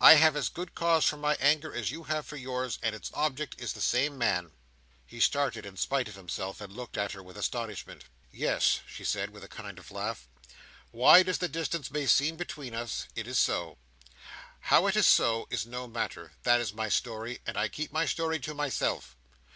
[0.00, 3.12] I have as good cause for my anger as you have for yours, and its
[3.14, 4.50] object is the same man."
[5.06, 8.02] He started, in spite of himself, and looked at her with astonishment.
[8.32, 10.26] "Yes," she said, with a kind of laugh.
[10.90, 13.78] "Wide as the distance may seem between us, it is so.
[14.62, 18.04] How it is so, is no matter; that is my story, and I keep my
[18.04, 19.14] story to myself.